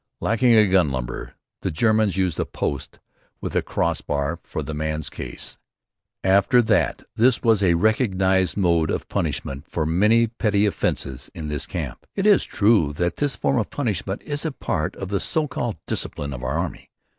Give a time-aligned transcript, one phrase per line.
[0.19, 2.99] Lacking a gun limber, the Germans used a post
[3.39, 5.59] with a cross bar for this man's case.
[6.23, 11.67] After that, this was a recognized mode of punishment for many petty offences in this
[11.67, 12.07] camp.
[12.15, 15.77] It is true that this form of punishment is a part of the so called
[15.85, 16.89] discipline of our army.